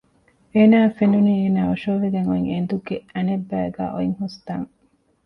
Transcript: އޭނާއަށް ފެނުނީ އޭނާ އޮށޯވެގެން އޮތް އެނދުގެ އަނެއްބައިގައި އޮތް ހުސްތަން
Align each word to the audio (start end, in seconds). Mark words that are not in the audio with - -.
އޭނާއަށް 0.53 0.95
ފެނުނީ 0.97 1.31
އޭނާ 1.41 1.59
އޮށޯވެގެން 1.67 2.27
އޮތް 2.31 2.49
އެނދުގެ 2.53 2.97
އަނެއްބައިގައި 3.13 3.91
އޮތް 3.93 4.15
ހުސްތަން 4.21 4.65